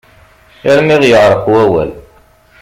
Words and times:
Armi 0.71 0.95
ɣ-yeεreq 0.99 1.45
wawal. 1.51 1.91